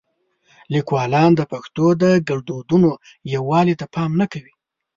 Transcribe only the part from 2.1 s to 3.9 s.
ګړدودونو یووالي ته